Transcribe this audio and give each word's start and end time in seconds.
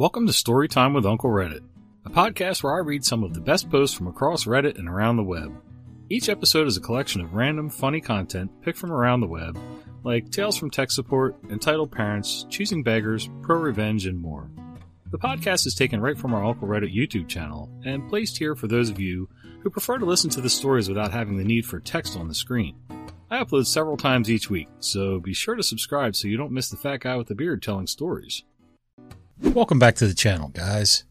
Welcome 0.00 0.26
to 0.26 0.32
Storytime 0.32 0.94
with 0.94 1.04
Uncle 1.04 1.28
Reddit, 1.28 1.60
a 2.06 2.08
podcast 2.08 2.62
where 2.62 2.72
I 2.72 2.78
read 2.78 3.04
some 3.04 3.22
of 3.22 3.34
the 3.34 3.40
best 3.42 3.68
posts 3.68 3.94
from 3.94 4.06
across 4.06 4.46
Reddit 4.46 4.78
and 4.78 4.88
around 4.88 5.18
the 5.18 5.22
web. 5.22 5.54
Each 6.08 6.30
episode 6.30 6.66
is 6.66 6.78
a 6.78 6.80
collection 6.80 7.20
of 7.20 7.34
random, 7.34 7.68
funny 7.68 8.00
content 8.00 8.50
picked 8.62 8.78
from 8.78 8.92
around 8.92 9.20
the 9.20 9.26
web, 9.26 9.58
like 10.02 10.30
Tales 10.30 10.56
from 10.56 10.70
Tech 10.70 10.90
Support, 10.90 11.36
Entitled 11.50 11.92
Parents, 11.92 12.46
Choosing 12.48 12.82
Beggars, 12.82 13.28
Pro 13.42 13.58
Revenge, 13.58 14.06
and 14.06 14.18
more. 14.18 14.50
The 15.10 15.18
podcast 15.18 15.66
is 15.66 15.74
taken 15.74 16.00
right 16.00 16.16
from 16.16 16.32
our 16.32 16.46
Uncle 16.46 16.66
Reddit 16.66 16.96
YouTube 16.96 17.28
channel 17.28 17.68
and 17.84 18.08
placed 18.08 18.38
here 18.38 18.54
for 18.54 18.68
those 18.68 18.88
of 18.88 18.98
you 18.98 19.28
who 19.60 19.68
prefer 19.68 19.98
to 19.98 20.06
listen 20.06 20.30
to 20.30 20.40
the 20.40 20.48
stories 20.48 20.88
without 20.88 21.12
having 21.12 21.36
the 21.36 21.44
need 21.44 21.66
for 21.66 21.78
text 21.78 22.16
on 22.16 22.26
the 22.26 22.34
screen. 22.34 22.74
I 23.30 23.44
upload 23.44 23.66
several 23.66 23.98
times 23.98 24.30
each 24.30 24.48
week, 24.48 24.68
so 24.78 25.20
be 25.20 25.34
sure 25.34 25.56
to 25.56 25.62
subscribe 25.62 26.16
so 26.16 26.26
you 26.26 26.38
don't 26.38 26.52
miss 26.52 26.70
the 26.70 26.78
fat 26.78 27.00
guy 27.00 27.16
with 27.16 27.26
the 27.26 27.34
beard 27.34 27.62
telling 27.62 27.86
stories. 27.86 28.44
Welcome 29.42 29.78
back 29.78 29.96
to 29.96 30.06
the 30.06 30.14
channel, 30.14 30.48
guys. 30.48 31.04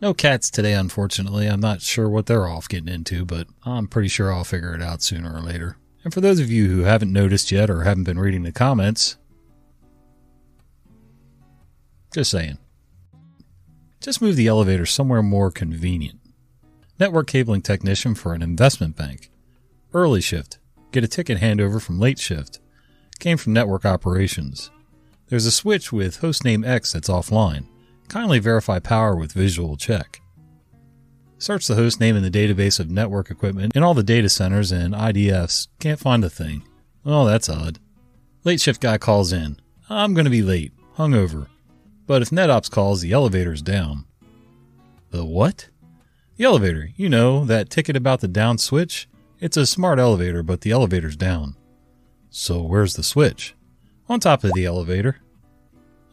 No 0.00 0.12
cats 0.12 0.50
today, 0.50 0.74
unfortunately. 0.74 1.46
I'm 1.46 1.60
not 1.60 1.80
sure 1.80 2.08
what 2.08 2.26
they're 2.26 2.46
off 2.46 2.68
getting 2.68 2.92
into, 2.92 3.24
but 3.24 3.46
I'm 3.64 3.86
pretty 3.86 4.08
sure 4.08 4.32
I'll 4.32 4.44
figure 4.44 4.74
it 4.74 4.82
out 4.82 5.02
sooner 5.02 5.32
or 5.34 5.40
later. 5.40 5.78
And 6.04 6.12
for 6.12 6.20
those 6.20 6.40
of 6.40 6.50
you 6.50 6.68
who 6.68 6.82
haven't 6.82 7.12
noticed 7.12 7.50
yet 7.50 7.70
or 7.70 7.84
haven't 7.84 8.04
been 8.04 8.18
reading 8.18 8.42
the 8.42 8.52
comments, 8.52 9.16
just 12.12 12.30
saying. 12.30 12.58
Just 14.00 14.20
move 14.20 14.36
the 14.36 14.48
elevator 14.48 14.84
somewhere 14.84 15.22
more 15.22 15.50
convenient. 15.50 16.20
Network 16.98 17.28
cabling 17.28 17.62
technician 17.62 18.14
for 18.14 18.34
an 18.34 18.42
investment 18.42 18.96
bank. 18.96 19.30
Early 19.94 20.20
shift. 20.20 20.58
Get 20.92 21.04
a 21.04 21.08
ticket 21.08 21.38
handover 21.38 21.80
from 21.80 22.00
late 22.00 22.18
shift. 22.18 22.58
Came 23.20 23.38
from 23.38 23.52
network 23.52 23.84
operations. 23.84 24.70
There's 25.28 25.46
a 25.46 25.50
switch 25.50 25.92
with 25.92 26.20
hostname 26.20 26.66
X 26.66 26.92
that's 26.92 27.08
offline. 27.08 27.66
Kindly 28.08 28.38
verify 28.38 28.78
power 28.78 29.16
with 29.16 29.32
visual 29.32 29.76
check. 29.76 30.20
Search 31.38 31.66
the 31.66 31.74
host 31.74 32.00
name 32.00 32.16
in 32.16 32.22
the 32.22 32.30
database 32.30 32.80
of 32.80 32.90
network 32.90 33.30
equipment 33.30 33.76
in 33.76 33.82
all 33.82 33.94
the 33.94 34.02
data 34.02 34.28
centers 34.28 34.72
and 34.72 34.94
IDFs. 34.94 35.68
Can't 35.78 36.00
find 36.00 36.24
a 36.24 36.30
thing. 36.30 36.62
Oh, 37.04 37.26
that's 37.26 37.48
odd. 37.48 37.78
Late 38.44 38.60
shift 38.60 38.80
guy 38.80 38.96
calls 38.96 39.32
in. 39.32 39.60
I'm 39.90 40.14
going 40.14 40.24
to 40.24 40.30
be 40.30 40.42
late. 40.42 40.72
Hungover. 40.96 41.48
But 42.06 42.22
if 42.22 42.30
NetOps 42.30 42.70
calls, 42.70 43.00
the 43.00 43.12
elevator's 43.12 43.60
down. 43.60 44.06
The 45.10 45.24
what? 45.24 45.68
The 46.36 46.44
elevator. 46.44 46.90
You 46.96 47.08
know, 47.08 47.44
that 47.44 47.70
ticket 47.70 47.96
about 47.96 48.20
the 48.20 48.28
down 48.28 48.58
switch? 48.58 49.08
It's 49.40 49.56
a 49.56 49.66
smart 49.66 49.98
elevator, 49.98 50.42
but 50.42 50.62
the 50.62 50.70
elevator's 50.70 51.16
down. 51.16 51.56
So 52.30 52.62
where's 52.62 52.96
the 52.96 53.02
switch? 53.02 53.54
On 54.08 54.20
top 54.20 54.44
of 54.44 54.52
the 54.54 54.64
elevator. 54.64 55.18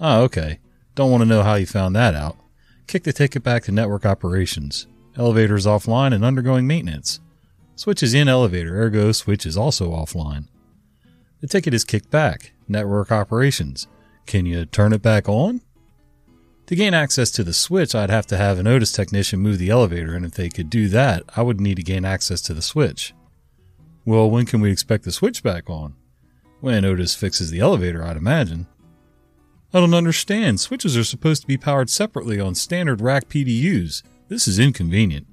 Ah, 0.02 0.20
okay. 0.20 0.60
Don't 0.96 1.12
want 1.12 1.22
to 1.22 1.30
know 1.30 1.44
how 1.44 1.56
you 1.56 1.66
found 1.66 1.96
that 1.96 2.14
out. 2.14 2.38
Kick 2.88 3.04
the 3.04 3.14
ticket 3.14 3.44
back 3.44 3.64
to 3.64 3.72
network 3.72 4.06
operations. 4.06 4.88
Elevator 5.18 5.56
is 5.56 5.66
offline 5.66 6.14
and 6.14 6.24
undergoing 6.24 6.68
maintenance. 6.68 7.20
Switch 7.76 8.04
is 8.04 8.14
in 8.14 8.28
elevator, 8.28 8.80
ergo 8.80 9.12
switch 9.12 9.46
is 9.46 9.58
also 9.58 9.92
offline. 9.92 10.48
The 11.42 11.48
ticket 11.48 11.74
is 11.74 11.84
kicked 11.84 12.12
back. 12.12 12.54
Network 12.68 13.12
operations. 13.12 13.88
Can 14.26 14.46
you 14.46 14.66
turn 14.66 14.94
it 14.94 15.02
back 15.02 15.28
on? 15.28 15.62
To 16.68 16.76
gain 16.76 16.94
access 16.94 17.30
to 17.32 17.44
the 17.44 17.54
switch, 17.54 17.94
I'd 17.94 18.10
have 18.10 18.28
to 18.28 18.38
have 18.38 18.58
an 18.58 18.68
Otis 18.68 18.94
technician 18.94 19.40
move 19.40 19.58
the 19.58 19.70
elevator, 19.70 20.16
and 20.16 20.26
if 20.26 20.32
they 20.32 20.48
could 20.48 20.70
do 20.70 20.88
that, 20.90 21.24
I 21.36 21.42
would 21.42 21.60
need 21.60 21.76
to 21.76 21.84
gain 21.84 22.06
access 22.06 22.42
to 22.44 22.54
the 22.54 22.62
switch. 22.62 23.14
Well, 24.06 24.30
when 24.30 24.46
can 24.46 24.62
we 24.62 24.72
expect 24.72 25.04
the 25.04 25.12
switch 25.12 25.44
back 25.44 25.70
on? 25.70 25.96
When 26.62 26.86
Otis 26.86 27.16
fixes 27.16 27.52
the 27.52 27.60
elevator, 27.60 28.04
I'd 28.04 28.16
imagine. 28.16 28.68
I 29.76 29.80
don't 29.80 29.96
understand. 29.96 30.60
Switches 30.60 30.96
are 30.96 31.04
supposed 31.04 31.42
to 31.42 31.48
be 31.48 31.58
powered 31.58 31.90
separately 31.90 32.40
on 32.40 32.54
standard 32.54 33.02
rack 33.02 33.28
PDUs. 33.28 34.04
This 34.28 34.48
is 34.48 34.60
inconvenient. 34.60 35.26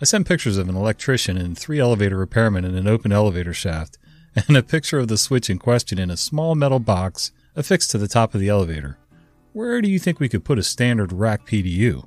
I 0.00 0.04
sent 0.04 0.28
pictures 0.28 0.56
of 0.56 0.68
an 0.68 0.76
electrician 0.76 1.36
and 1.36 1.58
three 1.58 1.80
elevator 1.80 2.24
repairmen 2.24 2.64
in 2.64 2.76
an 2.76 2.86
open 2.86 3.10
elevator 3.10 3.52
shaft, 3.52 3.98
and 4.36 4.56
a 4.56 4.62
picture 4.62 5.00
of 5.00 5.08
the 5.08 5.18
switch 5.18 5.50
in 5.50 5.58
question 5.58 5.98
in 5.98 6.10
a 6.10 6.16
small 6.16 6.54
metal 6.54 6.78
box 6.78 7.32
affixed 7.56 7.90
to 7.90 7.98
the 7.98 8.06
top 8.06 8.34
of 8.34 8.40
the 8.40 8.48
elevator. 8.48 8.98
Where 9.52 9.80
do 9.80 9.88
you 9.88 9.98
think 9.98 10.20
we 10.20 10.28
could 10.28 10.44
put 10.44 10.58
a 10.58 10.62
standard 10.62 11.12
rack 11.12 11.44
PDU? 11.44 12.06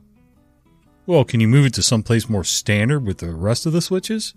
Well, 1.06 1.26
can 1.26 1.42
you 1.42 1.48
move 1.50 1.66
it 1.66 1.74
to 1.74 1.84
someplace 1.84 2.30
more 2.30 2.46
standard 2.46 3.06
with 3.06 3.18
the 3.18 3.34
rest 3.34 3.66
of 3.66 3.74
the 3.74 3.82
switches? 3.82 4.34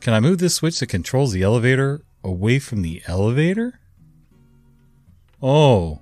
Can 0.00 0.14
I 0.14 0.20
move 0.20 0.38
this 0.38 0.56
switch 0.56 0.80
that 0.80 0.88
controls 0.88 1.32
the 1.32 1.42
elevator 1.42 2.02
away 2.24 2.58
from 2.58 2.82
the 2.82 3.02
elevator? 3.06 3.78
Oh. 5.42 6.00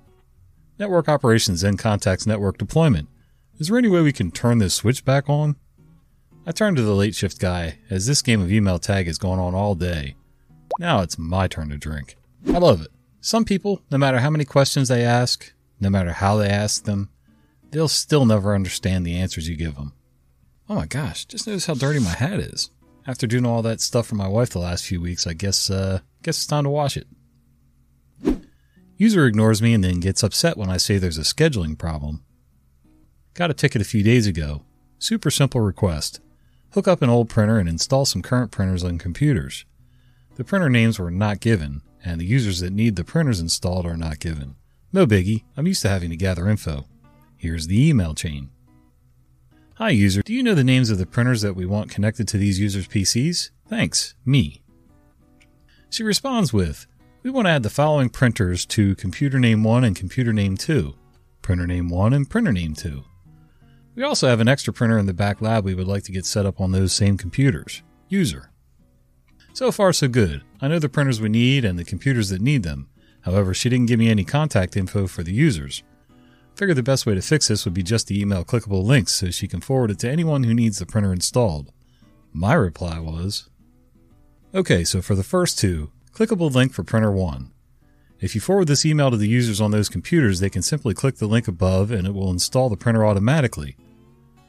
Network 0.78 1.08
operations 1.08 1.62
then 1.62 1.76
contacts 1.76 2.26
network 2.26 2.58
deployment. 2.58 3.08
Is 3.58 3.68
there 3.68 3.78
any 3.78 3.88
way 3.88 4.02
we 4.02 4.12
can 4.12 4.30
turn 4.30 4.58
this 4.58 4.74
switch 4.74 5.04
back 5.04 5.28
on? 5.28 5.56
I 6.46 6.52
turn 6.52 6.74
to 6.76 6.82
the 6.82 6.94
late 6.94 7.14
shift 7.14 7.38
guy, 7.38 7.78
as 7.90 8.06
this 8.06 8.22
game 8.22 8.40
of 8.40 8.50
email 8.50 8.78
tag 8.78 9.06
has 9.06 9.18
gone 9.18 9.38
on 9.38 9.54
all 9.54 9.74
day. 9.74 10.16
Now 10.78 11.00
it's 11.00 11.18
my 11.18 11.46
turn 11.46 11.68
to 11.70 11.76
drink. 11.76 12.16
I 12.48 12.58
love 12.58 12.82
it. 12.82 12.88
Some 13.20 13.44
people, 13.44 13.82
no 13.90 13.98
matter 13.98 14.18
how 14.18 14.30
many 14.30 14.44
questions 14.44 14.88
they 14.88 15.04
ask, 15.04 15.52
no 15.78 15.90
matter 15.90 16.12
how 16.12 16.36
they 16.36 16.48
ask 16.48 16.84
them, 16.84 17.10
they'll 17.70 17.88
still 17.88 18.24
never 18.24 18.54
understand 18.54 19.06
the 19.06 19.16
answers 19.16 19.48
you 19.48 19.56
give 19.56 19.76
them. 19.76 19.92
Oh 20.68 20.74
my 20.74 20.86
gosh, 20.86 21.26
just 21.26 21.46
notice 21.46 21.66
how 21.66 21.74
dirty 21.74 21.98
my 21.98 22.10
hat 22.10 22.40
is. 22.40 22.70
After 23.06 23.26
doing 23.26 23.44
all 23.44 23.62
that 23.62 23.80
stuff 23.80 24.06
for 24.06 24.14
my 24.14 24.28
wife 24.28 24.50
the 24.50 24.58
last 24.58 24.86
few 24.86 25.00
weeks, 25.00 25.26
I 25.26 25.34
guess 25.34 25.70
uh 25.70 26.00
guess 26.22 26.38
it's 26.38 26.46
time 26.46 26.64
to 26.64 26.70
wash 26.70 26.96
it. 26.96 27.06
User 29.00 29.24
ignores 29.24 29.62
me 29.62 29.72
and 29.72 29.82
then 29.82 29.98
gets 29.98 30.22
upset 30.22 30.58
when 30.58 30.68
I 30.68 30.76
say 30.76 30.98
there's 30.98 31.16
a 31.16 31.22
scheduling 31.22 31.78
problem. 31.78 32.22
Got 33.32 33.50
a 33.50 33.54
ticket 33.54 33.80
a 33.80 33.86
few 33.86 34.02
days 34.02 34.26
ago. 34.26 34.60
Super 34.98 35.30
simple 35.30 35.62
request. 35.62 36.20
Hook 36.74 36.86
up 36.86 37.00
an 37.00 37.08
old 37.08 37.30
printer 37.30 37.56
and 37.56 37.66
install 37.66 38.04
some 38.04 38.20
current 38.20 38.50
printers 38.50 38.84
on 38.84 38.98
computers. 38.98 39.64
The 40.34 40.44
printer 40.44 40.68
names 40.68 40.98
were 40.98 41.10
not 41.10 41.40
given, 41.40 41.80
and 42.04 42.20
the 42.20 42.26
users 42.26 42.60
that 42.60 42.74
need 42.74 42.96
the 42.96 43.02
printers 43.02 43.40
installed 43.40 43.86
are 43.86 43.96
not 43.96 44.18
given. 44.18 44.56
No 44.92 45.06
biggie, 45.06 45.44
I'm 45.56 45.66
used 45.66 45.80
to 45.80 45.88
having 45.88 46.10
to 46.10 46.16
gather 46.16 46.46
info. 46.46 46.84
Here's 47.38 47.68
the 47.68 47.88
email 47.88 48.12
chain. 48.12 48.50
Hi 49.76 49.88
user, 49.88 50.20
do 50.20 50.34
you 50.34 50.42
know 50.42 50.54
the 50.54 50.62
names 50.62 50.90
of 50.90 50.98
the 50.98 51.06
printers 51.06 51.40
that 51.40 51.56
we 51.56 51.64
want 51.64 51.90
connected 51.90 52.28
to 52.28 52.36
these 52.36 52.60
users' 52.60 52.86
PCs? 52.86 53.48
Thanks, 53.66 54.14
me. 54.26 54.60
She 55.88 56.02
responds 56.02 56.52
with, 56.52 56.86
we 57.22 57.30
want 57.30 57.46
to 57.46 57.50
add 57.50 57.62
the 57.62 57.70
following 57.70 58.08
printers 58.08 58.64
to 58.64 58.94
computer 58.94 59.38
name 59.38 59.62
1 59.62 59.84
and 59.84 59.94
computer 59.94 60.32
name 60.32 60.56
2, 60.56 60.94
printer 61.42 61.66
name 61.66 61.90
1 61.90 62.14
and 62.14 62.30
printer 62.30 62.52
name 62.52 62.74
2. 62.74 63.04
We 63.94 64.02
also 64.02 64.28
have 64.28 64.40
an 64.40 64.48
extra 64.48 64.72
printer 64.72 64.96
in 64.96 65.04
the 65.06 65.12
back 65.12 65.42
lab 65.42 65.64
we 65.64 65.74
would 65.74 65.86
like 65.86 66.04
to 66.04 66.12
get 66.12 66.24
set 66.24 66.46
up 66.46 66.60
on 66.60 66.72
those 66.72 66.94
same 66.94 67.18
computers. 67.18 67.82
User. 68.08 68.50
So 69.52 69.70
far, 69.70 69.92
so 69.92 70.08
good. 70.08 70.42
I 70.62 70.68
know 70.68 70.78
the 70.78 70.88
printers 70.88 71.20
we 71.20 71.28
need 71.28 71.64
and 71.64 71.78
the 71.78 71.84
computers 71.84 72.30
that 72.30 72.40
need 72.40 72.62
them. 72.62 72.88
However, 73.22 73.52
she 73.52 73.68
didn't 73.68 73.86
give 73.88 73.98
me 73.98 74.08
any 74.08 74.24
contact 74.24 74.76
info 74.76 75.06
for 75.06 75.22
the 75.22 75.34
users. 75.34 75.82
Figured 76.56 76.78
the 76.78 76.82
best 76.82 77.04
way 77.04 77.14
to 77.14 77.20
fix 77.20 77.48
this 77.48 77.66
would 77.66 77.74
be 77.74 77.82
just 77.82 78.08
to 78.08 78.18
email 78.18 78.44
clickable 78.44 78.82
links 78.82 79.12
so 79.12 79.30
she 79.30 79.46
can 79.46 79.60
forward 79.60 79.90
it 79.90 79.98
to 79.98 80.10
anyone 80.10 80.44
who 80.44 80.54
needs 80.54 80.78
the 80.78 80.86
printer 80.86 81.12
installed. 81.12 81.70
My 82.32 82.54
reply 82.54 82.98
was 82.98 83.50
Okay, 84.54 84.84
so 84.84 85.02
for 85.02 85.14
the 85.14 85.22
first 85.22 85.58
two, 85.58 85.90
Clickable 86.12 86.52
link 86.52 86.72
for 86.72 86.82
printer 86.82 87.12
1. 87.12 87.50
If 88.20 88.34
you 88.34 88.40
forward 88.40 88.66
this 88.66 88.84
email 88.84 89.10
to 89.10 89.16
the 89.16 89.28
users 89.28 89.60
on 89.60 89.70
those 89.70 89.88
computers, 89.88 90.40
they 90.40 90.50
can 90.50 90.60
simply 90.60 90.92
click 90.92 91.16
the 91.16 91.26
link 91.26 91.48
above 91.48 91.90
and 91.90 92.06
it 92.06 92.12
will 92.12 92.30
install 92.30 92.68
the 92.68 92.76
printer 92.76 93.06
automatically. 93.06 93.76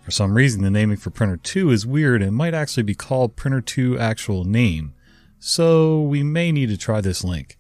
For 0.04 0.12
some 0.12 0.34
reason, 0.34 0.64
the 0.64 0.72
naming 0.72 0.98
for 0.98 1.12
printer 1.12 1.38
2 1.38 1.70
is 1.70 1.86
weird 1.86 2.22
and 2.22 2.36
might 2.36 2.54
actually 2.54 2.84
be 2.84 2.96
called 2.96 3.36
printer 3.36 3.62
2 3.62 3.98
actual 3.98 4.44
name, 4.44 4.94
so 5.40 6.02
we 6.02 6.24
may 6.24 6.52
need 6.52 6.70
to 6.70 6.78
try 6.78 7.00
this 7.00 7.24
link. 7.24 7.58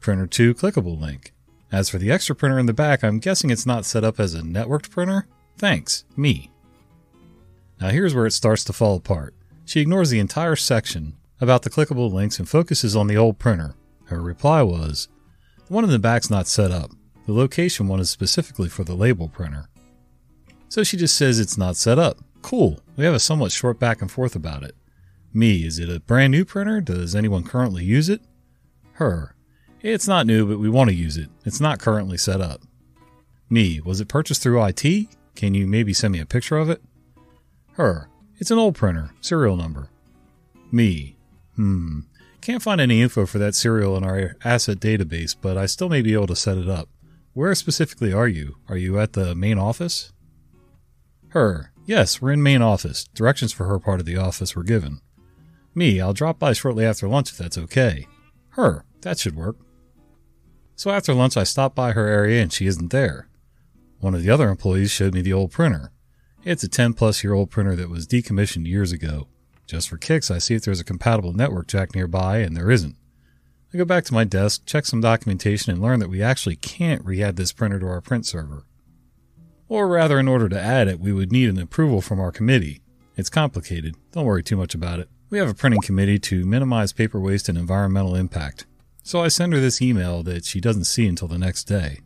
Printer 0.00 0.26
2 0.26 0.54
clickable 0.54 0.98
link. 0.98 1.34
As 1.70 1.88
for 1.88 1.98
the 1.98 2.10
extra 2.10 2.34
printer 2.34 2.58
in 2.58 2.66
the 2.66 2.72
back, 2.72 3.04
I'm 3.04 3.20
guessing 3.20 3.50
it's 3.50 3.66
not 3.66 3.84
set 3.84 4.02
up 4.02 4.18
as 4.18 4.34
a 4.34 4.40
networked 4.40 4.90
printer? 4.90 5.28
Thanks, 5.56 6.04
me. 6.16 6.50
Now 7.80 7.90
here's 7.90 8.14
where 8.14 8.26
it 8.26 8.32
starts 8.32 8.64
to 8.64 8.72
fall 8.72 8.96
apart. 8.96 9.34
She 9.66 9.80
ignores 9.80 10.10
the 10.10 10.18
entire 10.18 10.56
section 10.56 11.16
about 11.40 11.62
the 11.62 11.70
clickable 11.70 12.12
links 12.12 12.38
and 12.38 12.48
focuses 12.48 12.94
on 12.94 13.06
the 13.06 13.16
old 13.16 13.38
printer. 13.38 13.74
Her 14.04 14.20
reply 14.20 14.62
was, 14.62 15.08
The 15.66 15.72
one 15.72 15.84
in 15.84 15.90
the 15.90 15.98
back's 15.98 16.30
not 16.30 16.46
set 16.46 16.70
up. 16.70 16.90
The 17.26 17.32
location 17.32 17.88
one 17.88 18.00
is 18.00 18.10
specifically 18.10 18.68
for 18.68 18.84
the 18.84 18.94
label 18.94 19.28
printer. 19.28 19.68
So 20.68 20.82
she 20.82 20.96
just 20.96 21.16
says 21.16 21.38
it's 21.38 21.58
not 21.58 21.76
set 21.76 21.98
up. 21.98 22.18
Cool. 22.42 22.80
We 22.96 23.04
have 23.04 23.14
a 23.14 23.20
somewhat 23.20 23.52
short 23.52 23.78
back 23.78 24.00
and 24.00 24.10
forth 24.10 24.34
about 24.34 24.62
it. 24.62 24.74
Me, 25.32 25.64
is 25.64 25.78
it 25.78 25.88
a 25.88 26.00
brand 26.00 26.32
new 26.32 26.44
printer? 26.44 26.80
Does 26.80 27.14
anyone 27.14 27.44
currently 27.44 27.84
use 27.84 28.08
it? 28.08 28.20
Her. 28.94 29.34
It's 29.80 30.08
not 30.08 30.26
new, 30.26 30.46
but 30.46 30.58
we 30.58 30.68
want 30.68 30.90
to 30.90 30.96
use 30.96 31.16
it. 31.16 31.30
It's 31.44 31.60
not 31.60 31.78
currently 31.78 32.18
set 32.18 32.40
up. 32.40 32.62
Me, 33.48 33.80
was 33.80 34.00
it 34.00 34.08
purchased 34.08 34.42
through 34.42 34.62
IT? 34.64 34.84
Can 35.34 35.54
you 35.54 35.66
maybe 35.66 35.92
send 35.92 36.12
me 36.12 36.20
a 36.20 36.26
picture 36.26 36.58
of 36.58 36.68
it? 36.68 36.82
Her. 37.72 38.08
It's 38.38 38.50
an 38.50 38.58
old 38.58 38.74
printer. 38.74 39.10
Serial 39.20 39.56
number. 39.56 39.88
Me. 40.72 41.16
Hmm. 41.56 42.00
Can't 42.40 42.62
find 42.62 42.80
any 42.80 43.02
info 43.02 43.26
for 43.26 43.38
that 43.38 43.54
serial 43.54 43.96
in 43.96 44.04
our 44.04 44.36
asset 44.44 44.78
database, 44.78 45.36
but 45.38 45.58
I 45.58 45.66
still 45.66 45.88
may 45.88 46.00
be 46.00 46.14
able 46.14 46.28
to 46.28 46.36
set 46.36 46.56
it 46.56 46.68
up. 46.68 46.88
Where 47.34 47.54
specifically 47.54 48.12
are 48.12 48.28
you? 48.28 48.56
Are 48.68 48.76
you 48.76 48.98
at 48.98 49.12
the 49.12 49.34
main 49.34 49.58
office? 49.58 50.12
Her. 51.28 51.72
Yes, 51.84 52.20
we're 52.20 52.32
in 52.32 52.42
main 52.42 52.62
office. 52.62 53.04
Directions 53.14 53.52
for 53.52 53.66
her 53.66 53.78
part 53.78 54.00
of 54.00 54.06
the 54.06 54.16
office 54.16 54.56
were 54.56 54.62
given. 54.62 55.00
Me. 55.74 56.00
I'll 56.00 56.12
drop 56.12 56.38
by 56.38 56.52
shortly 56.52 56.84
after 56.84 57.08
lunch 57.08 57.30
if 57.30 57.38
that's 57.38 57.58
okay. 57.58 58.06
Her. 58.50 58.84
That 59.02 59.18
should 59.18 59.36
work. 59.36 59.56
So 60.76 60.90
after 60.90 61.14
lunch, 61.14 61.36
I 61.36 61.44
stop 61.44 61.74
by 61.74 61.92
her 61.92 62.06
area 62.06 62.42
and 62.42 62.52
she 62.52 62.66
isn't 62.66 62.90
there. 62.90 63.28
One 64.00 64.14
of 64.14 64.22
the 64.22 64.30
other 64.30 64.48
employees 64.48 64.90
showed 64.90 65.14
me 65.14 65.20
the 65.20 65.32
old 65.32 65.52
printer. 65.52 65.92
It's 66.42 66.62
a 66.62 66.68
10 66.68 66.94
plus 66.94 67.22
year 67.22 67.34
old 67.34 67.50
printer 67.50 67.76
that 67.76 67.90
was 67.90 68.06
decommissioned 68.06 68.66
years 68.66 68.92
ago. 68.92 69.28
Just 69.70 69.88
for 69.88 69.98
kicks, 69.98 70.32
I 70.32 70.38
see 70.38 70.56
if 70.56 70.64
there's 70.64 70.80
a 70.80 70.84
compatible 70.84 71.32
network 71.32 71.68
jack 71.68 71.94
nearby, 71.94 72.38
and 72.38 72.56
there 72.56 72.72
isn't. 72.72 72.96
I 73.72 73.78
go 73.78 73.84
back 73.84 74.04
to 74.06 74.14
my 74.14 74.24
desk, 74.24 74.66
check 74.66 74.84
some 74.84 75.00
documentation, 75.00 75.72
and 75.72 75.80
learn 75.80 76.00
that 76.00 76.10
we 76.10 76.20
actually 76.20 76.56
can't 76.56 77.04
re 77.04 77.22
add 77.22 77.36
this 77.36 77.52
printer 77.52 77.78
to 77.78 77.86
our 77.86 78.00
print 78.00 78.26
server. 78.26 78.64
Or 79.68 79.86
rather, 79.86 80.18
in 80.18 80.26
order 80.26 80.48
to 80.48 80.60
add 80.60 80.88
it, 80.88 80.98
we 80.98 81.12
would 81.12 81.30
need 81.30 81.48
an 81.48 81.60
approval 81.60 82.00
from 82.00 82.18
our 82.18 82.32
committee. 82.32 82.80
It's 83.16 83.30
complicated. 83.30 83.94
Don't 84.10 84.24
worry 84.24 84.42
too 84.42 84.56
much 84.56 84.74
about 84.74 84.98
it. 84.98 85.08
We 85.30 85.38
have 85.38 85.48
a 85.48 85.54
printing 85.54 85.82
committee 85.82 86.18
to 86.18 86.44
minimize 86.44 86.92
paper 86.92 87.20
waste 87.20 87.48
and 87.48 87.56
environmental 87.56 88.16
impact. 88.16 88.66
So 89.04 89.22
I 89.22 89.28
send 89.28 89.52
her 89.52 89.60
this 89.60 89.80
email 89.80 90.24
that 90.24 90.44
she 90.44 90.60
doesn't 90.60 90.86
see 90.86 91.06
until 91.06 91.28
the 91.28 91.38
next 91.38 91.68
day. 91.68 92.00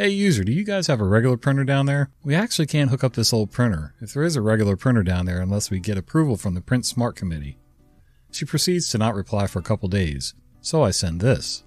Hey 0.00 0.08
user, 0.08 0.44
do 0.44 0.52
you 0.52 0.64
guys 0.64 0.86
have 0.86 1.02
a 1.02 1.04
regular 1.04 1.36
printer 1.36 1.62
down 1.62 1.84
there? 1.84 2.08
We 2.24 2.34
actually 2.34 2.64
can't 2.64 2.88
hook 2.88 3.04
up 3.04 3.12
this 3.12 3.34
old 3.34 3.50
printer, 3.50 3.92
if 4.00 4.14
there 4.14 4.22
is 4.22 4.34
a 4.34 4.40
regular 4.40 4.74
printer 4.74 5.02
down 5.02 5.26
there 5.26 5.42
unless 5.42 5.70
we 5.70 5.78
get 5.78 5.98
approval 5.98 6.38
from 6.38 6.54
the 6.54 6.62
Print 6.62 6.86
Smart 6.86 7.16
Committee. 7.16 7.58
She 8.30 8.46
proceeds 8.46 8.88
to 8.88 8.96
not 8.96 9.14
reply 9.14 9.46
for 9.46 9.58
a 9.58 9.62
couple 9.62 9.90
days, 9.90 10.32
so 10.62 10.82
I 10.82 10.90
send 10.90 11.20
this. 11.20 11.64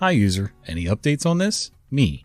Hi 0.00 0.12
user, 0.12 0.54
any 0.66 0.86
updates 0.86 1.26
on 1.26 1.36
this? 1.36 1.70
Me. 1.90 2.24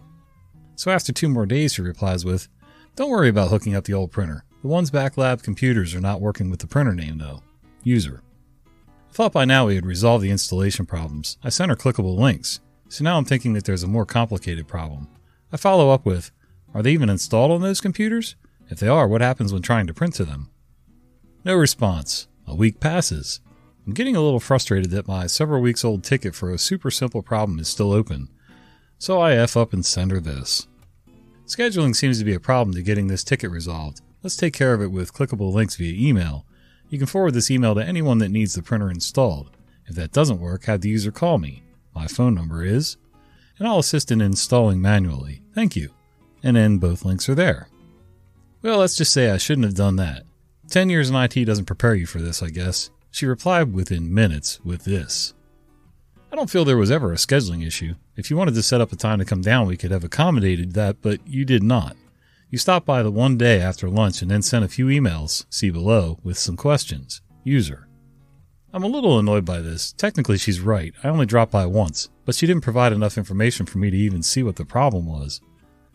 So 0.77 0.91
after 0.91 1.11
two 1.11 1.27
more 1.27 1.45
days 1.45 1.73
she 1.73 1.81
replies 1.81 2.23
with, 2.23 2.47
Don't 2.95 3.11
worry 3.11 3.27
about 3.27 3.49
hooking 3.49 3.75
up 3.75 3.83
the 3.83 3.95
old 3.95 4.13
printer. 4.13 4.45
The 4.61 4.69
ones 4.69 4.91
back 4.91 5.17
lab 5.17 5.43
computers 5.43 5.93
are 5.93 5.99
not 5.99 6.21
working 6.21 6.49
with 6.49 6.61
the 6.61 6.67
printer 6.67 6.95
name 6.95 7.17
though. 7.17 7.43
User. 7.83 8.23
I 8.65 9.11
thought 9.11 9.33
by 9.33 9.43
now 9.43 9.67
we 9.67 9.75
had 9.75 9.85
resolved 9.85 10.23
the 10.23 10.31
installation 10.31 10.85
problems. 10.85 11.37
I 11.43 11.49
sent 11.49 11.69
her 11.69 11.75
clickable 11.75 12.17
links, 12.17 12.61
so 12.87 13.03
now 13.03 13.17
I'm 13.17 13.25
thinking 13.25 13.51
that 13.55 13.65
there's 13.65 13.83
a 13.83 13.87
more 13.87 14.05
complicated 14.05 14.69
problem. 14.69 15.09
I 15.51 15.57
follow 15.57 15.89
up 15.89 16.05
with, 16.05 16.31
Are 16.73 16.83
they 16.83 16.91
even 16.91 17.09
installed 17.09 17.51
on 17.51 17.61
those 17.61 17.81
computers? 17.81 18.35
If 18.69 18.79
they 18.79 18.87
are, 18.87 19.07
what 19.07 19.21
happens 19.21 19.53
when 19.53 19.61
trying 19.61 19.87
to 19.87 19.93
print 19.93 20.15
to 20.15 20.25
them? 20.25 20.49
No 21.45 21.55
response. 21.55 22.27
A 22.45 22.55
week 22.55 22.79
passes. 22.79 23.39
I'm 23.85 23.93
getting 23.93 24.15
a 24.15 24.21
little 24.21 24.41
frustrated 24.41 24.91
that 24.91 25.07
my 25.07 25.27
several 25.27 25.61
weeks 25.61 25.85
old 25.85 26.03
ticket 26.03 26.35
for 26.35 26.51
a 26.51 26.57
super 26.57 26.91
simple 26.91 27.21
problem 27.21 27.59
is 27.59 27.69
still 27.69 27.93
open. 27.93 28.27
So 28.99 29.21
I 29.21 29.33
F 29.33 29.55
up 29.55 29.71
and 29.71 29.85
send 29.85 30.11
her 30.11 30.19
this. 30.19 30.67
Scheduling 31.45 31.95
seems 31.95 32.19
to 32.19 32.25
be 32.25 32.33
a 32.33 32.39
problem 32.39 32.75
to 32.75 32.81
getting 32.81 33.07
this 33.07 33.23
ticket 33.23 33.49
resolved. 33.49 34.01
Let's 34.23 34.35
take 34.35 34.53
care 34.53 34.73
of 34.73 34.81
it 34.81 34.91
with 34.91 35.13
clickable 35.13 35.53
links 35.53 35.77
via 35.77 35.93
email. 35.93 36.45
You 36.89 36.97
can 36.97 37.07
forward 37.07 37.33
this 37.33 37.49
email 37.49 37.75
to 37.75 37.85
anyone 37.85 38.17
that 38.17 38.31
needs 38.31 38.55
the 38.55 38.61
printer 38.61 38.89
installed. 38.89 39.51
If 39.85 39.95
that 39.95 40.11
doesn't 40.11 40.41
work, 40.41 40.65
have 40.65 40.81
the 40.81 40.89
user 40.89 41.11
call 41.11 41.37
me. 41.37 41.63
My 41.95 42.07
phone 42.07 42.33
number 42.33 42.65
is 42.65 42.97
and 43.59 43.67
I'll 43.67 43.79
assist 43.79 44.11
in 44.11 44.21
installing 44.21 44.81
manually. 44.81 45.41
Thank 45.53 45.75
you. 45.75 45.91
And 46.43 46.55
then 46.55 46.77
both 46.77 47.05
links 47.05 47.27
are 47.29 47.35
there. 47.35 47.69
Well, 48.61 48.79
let's 48.79 48.95
just 48.95 49.13
say 49.13 49.29
I 49.29 49.37
shouldn't 49.37 49.65
have 49.65 49.75
done 49.75 49.95
that. 49.97 50.23
10 50.69 50.89
years 50.89 51.09
in 51.09 51.15
IT 51.15 51.45
doesn't 51.45 51.65
prepare 51.65 51.95
you 51.95 52.05
for 52.05 52.19
this, 52.19 52.43
I 52.43 52.49
guess. 52.49 52.89
She 53.11 53.25
replied 53.25 53.73
within 53.73 54.13
minutes 54.13 54.59
with 54.63 54.83
this. 54.83 55.33
I 56.31 56.35
don't 56.35 56.49
feel 56.49 56.65
there 56.65 56.77
was 56.77 56.91
ever 56.91 57.13
a 57.13 57.15
scheduling 57.15 57.65
issue. 57.65 57.95
If 58.15 58.29
you 58.29 58.37
wanted 58.37 58.55
to 58.55 58.63
set 58.63 58.81
up 58.81 58.91
a 58.91 58.97
time 58.97 59.19
to 59.19 59.25
come 59.25 59.41
down, 59.41 59.67
we 59.67 59.77
could 59.77 59.91
have 59.91 60.03
accommodated 60.03 60.73
that, 60.73 61.01
but 61.01 61.25
you 61.25 61.45
did 61.45 61.63
not. 61.63 61.95
You 62.49 62.57
stopped 62.57 62.85
by 62.85 63.01
the 63.01 63.11
one 63.11 63.37
day 63.37 63.61
after 63.61 63.89
lunch 63.89 64.21
and 64.21 64.29
then 64.29 64.41
sent 64.41 64.65
a 64.65 64.69
few 64.69 64.87
emails, 64.87 65.45
see 65.49 65.69
below, 65.69 66.19
with 66.23 66.37
some 66.37 66.57
questions. 66.57 67.21
User. 67.43 67.86
I'm 68.73 68.83
a 68.83 68.87
little 68.87 69.17
annoyed 69.17 69.45
by 69.45 69.61
this. 69.61 69.93
Technically, 69.93 70.37
she's 70.37 70.59
right. 70.59 70.93
I 71.01 71.07
only 71.07 71.25
dropped 71.25 71.53
by 71.53 71.65
once, 71.65 72.09
but 72.25 72.35
she 72.35 72.45
didn't 72.45 72.63
provide 72.63 72.91
enough 72.91 73.17
information 73.17 73.65
for 73.65 73.77
me 73.77 73.89
to 73.89 73.97
even 73.97 74.21
see 74.21 74.43
what 74.43 74.57
the 74.57 74.65
problem 74.65 75.05
was. 75.05 75.39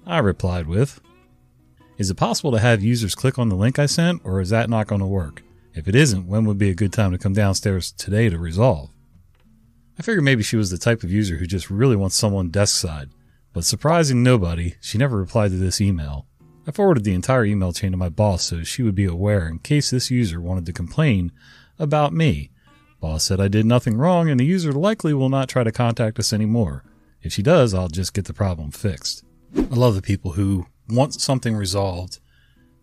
I 0.06 0.18
replied 0.18 0.66
with, 0.66 1.00
Is 1.98 2.10
it 2.10 2.16
possible 2.16 2.50
to 2.52 2.58
have 2.58 2.82
users 2.82 3.14
click 3.14 3.38
on 3.38 3.50
the 3.50 3.56
link 3.56 3.78
I 3.78 3.86
sent, 3.86 4.22
or 4.24 4.40
is 4.40 4.48
that 4.50 4.70
not 4.70 4.86
going 4.86 5.02
to 5.02 5.06
work? 5.06 5.42
If 5.74 5.86
it 5.86 5.94
isn't, 5.94 6.26
when 6.26 6.46
would 6.46 6.56
be 6.56 6.70
a 6.70 6.74
good 6.74 6.94
time 6.94 7.12
to 7.12 7.18
come 7.18 7.34
downstairs 7.34 7.92
today 7.92 8.30
to 8.30 8.38
resolve? 8.38 8.90
I 9.98 10.02
figured 10.02 10.24
maybe 10.24 10.42
she 10.42 10.56
was 10.56 10.70
the 10.70 10.78
type 10.78 11.02
of 11.02 11.12
user 11.12 11.36
who 11.36 11.46
just 11.46 11.70
really 11.70 11.96
wants 11.96 12.16
someone 12.16 12.48
desk 12.48 12.80
side, 12.80 13.10
but 13.52 13.64
surprising 13.64 14.22
nobody, 14.22 14.76
she 14.80 14.96
never 14.96 15.18
replied 15.18 15.50
to 15.50 15.58
this 15.58 15.80
email. 15.80 16.26
I 16.66 16.70
forwarded 16.70 17.04
the 17.04 17.14
entire 17.14 17.44
email 17.44 17.72
chain 17.72 17.90
to 17.90 17.98
my 17.98 18.08
boss 18.08 18.44
so 18.44 18.62
she 18.62 18.82
would 18.82 18.94
be 18.94 19.04
aware 19.04 19.46
in 19.46 19.58
case 19.58 19.90
this 19.90 20.10
user 20.10 20.40
wanted 20.40 20.64
to 20.66 20.72
complain 20.72 21.32
about 21.78 22.14
me 22.14 22.50
Boss 23.02 23.24
said 23.24 23.40
I 23.40 23.48
did 23.48 23.66
nothing 23.66 23.98
wrong 23.98 24.30
and 24.30 24.38
the 24.38 24.44
user 24.44 24.72
likely 24.72 25.12
will 25.12 25.28
not 25.28 25.48
try 25.48 25.64
to 25.64 25.72
contact 25.72 26.20
us 26.20 26.32
anymore. 26.32 26.84
If 27.20 27.32
she 27.32 27.42
does, 27.42 27.74
I'll 27.74 27.88
just 27.88 28.14
get 28.14 28.26
the 28.26 28.32
problem 28.32 28.70
fixed. 28.70 29.24
I 29.56 29.74
love 29.74 29.96
the 29.96 30.02
people 30.02 30.32
who 30.32 30.66
want 30.88 31.20
something 31.20 31.56
resolved. 31.56 32.20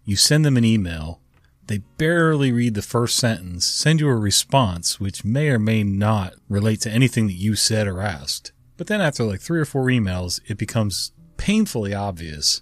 You 0.03 0.17
send 0.17 0.43
them 0.43 0.57
an 0.57 0.65
email. 0.65 1.21
They 1.67 1.77
barely 1.97 2.51
read 2.51 2.73
the 2.73 2.81
first 2.81 3.15
sentence, 3.15 3.65
send 3.65 4.01
you 4.01 4.09
a 4.09 4.15
response, 4.15 4.99
which 4.99 5.23
may 5.23 5.49
or 5.49 5.59
may 5.59 5.83
not 5.83 6.33
relate 6.49 6.81
to 6.81 6.91
anything 6.91 7.27
that 7.27 7.33
you 7.33 7.55
said 7.55 7.87
or 7.87 8.01
asked. 8.01 8.51
But 8.75 8.87
then 8.87 8.99
after 8.99 9.23
like 9.23 9.39
three 9.39 9.61
or 9.61 9.65
four 9.65 9.85
emails, 9.85 10.41
it 10.47 10.57
becomes 10.57 11.13
painfully 11.37 11.93
obvious 11.93 12.61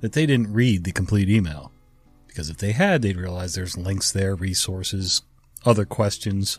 that 0.00 0.12
they 0.12 0.26
didn't 0.26 0.52
read 0.52 0.84
the 0.84 0.92
complete 0.92 1.30
email. 1.30 1.72
Because 2.26 2.50
if 2.50 2.58
they 2.58 2.72
had, 2.72 3.00
they'd 3.00 3.16
realize 3.16 3.54
there's 3.54 3.78
links 3.78 4.12
there, 4.12 4.34
resources, 4.34 5.22
other 5.64 5.86
questions, 5.86 6.58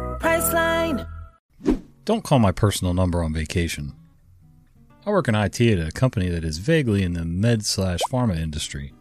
Priceline. 0.21 1.07
Don't 2.05 2.23
call 2.23 2.37
my 2.37 2.51
personal 2.51 2.93
number 2.93 3.23
on 3.23 3.33
vacation. 3.33 3.93
I 5.03 5.09
work 5.09 5.27
in 5.27 5.33
IT 5.33 5.59
at 5.59 5.87
a 5.87 5.91
company 5.91 6.29
that 6.29 6.43
is 6.43 6.59
vaguely 6.59 7.01
in 7.01 7.13
the 7.13 7.25
med 7.25 7.65
slash 7.65 8.01
pharma 8.11 8.37
industry. 8.37 8.93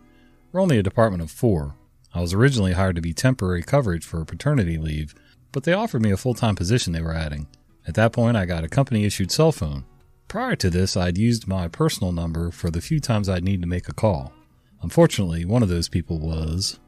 We're 0.51 0.63
only 0.63 0.79
a 0.79 0.83
department 0.83 1.23
of 1.23 1.31
four. 1.31 1.75
I 2.15 2.23
was 2.23 2.33
originally 2.33 2.73
hired 2.73 2.97
to 2.97 3.03
be 3.03 3.13
temporary 3.13 3.63
coverage 3.63 4.07
for 4.07 4.25
paternity 4.25 4.79
leave, 4.79 5.15
but 5.53 5.65
they 5.65 5.75
offered 5.75 6.01
me 6.01 6.11
a 6.11 6.17
full 6.17 6.33
time 6.33 6.55
position 6.55 6.95
they 6.95 7.03
were 7.03 7.15
adding. 7.15 7.49
At 7.87 7.95
that 7.97 8.13
point, 8.13 8.39
I 8.39 8.47
got 8.47 8.65
a 8.65 8.69
company 8.69 9.05
issued 9.05 9.31
cell 9.31 9.53
phone. 9.53 9.85
Prior 10.27 10.57
to 10.57 10.71
this, 10.71 10.97
I'd 10.97 11.19
used 11.19 11.47
my 11.47 11.69
personal 11.69 12.13
number 12.13 12.51
for 12.51 12.71
the 12.71 12.81
few 12.81 12.99
times 12.99 13.29
I'd 13.29 13.45
need 13.45 13.61
to 13.61 13.69
make 13.69 13.89
a 13.89 13.95
call. 13.95 14.33
Unfortunately, 14.81 15.45
one 15.45 15.63
of 15.63 15.69
those 15.69 15.91
people 15.91 16.19
was 16.19 16.81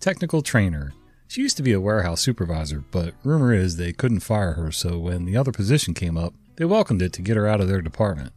technical 0.00 0.40
trainer 0.40 0.94
she 1.28 1.42
used 1.42 1.56
to 1.56 1.62
be 1.62 1.72
a 1.72 1.80
warehouse 1.80 2.20
supervisor, 2.20 2.84
but 2.90 3.14
rumor 3.24 3.52
is 3.52 3.76
they 3.76 3.92
couldn't 3.92 4.20
fire 4.20 4.52
her, 4.52 4.70
so 4.70 4.98
when 4.98 5.24
the 5.24 5.36
other 5.36 5.52
position 5.52 5.94
came 5.94 6.16
up, 6.16 6.34
they 6.56 6.64
welcomed 6.64 7.02
it 7.02 7.12
to 7.14 7.22
get 7.22 7.36
her 7.36 7.46
out 7.46 7.60
of 7.60 7.68
their 7.68 7.82
department. 7.82 8.32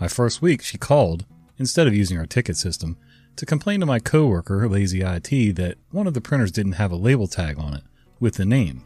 My 0.00 0.08
first 0.08 0.42
week, 0.42 0.62
she 0.62 0.78
called, 0.78 1.24
instead 1.58 1.86
of 1.86 1.94
using 1.94 2.18
our 2.18 2.26
ticket 2.26 2.56
system, 2.56 2.96
to 3.36 3.46
complain 3.46 3.80
to 3.80 3.86
my 3.86 3.98
coworker, 3.98 4.68
Lazy 4.68 5.00
IT, 5.02 5.56
that 5.56 5.76
one 5.90 6.06
of 6.06 6.14
the 6.14 6.20
printers 6.20 6.52
didn't 6.52 6.72
have 6.72 6.92
a 6.92 6.96
label 6.96 7.26
tag 7.26 7.58
on 7.58 7.74
it 7.74 7.82
with 8.20 8.34
the 8.34 8.44
name. 8.44 8.84